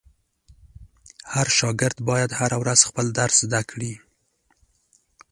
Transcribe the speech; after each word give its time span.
هر 1.33 1.47
شاګرد 1.59 1.97
باید 2.09 2.29
هره 2.39 2.57
ورځ 2.61 2.79
خپل 2.89 3.05
درس 3.19 3.35
زده 3.45 3.61
کړي. 3.71 3.93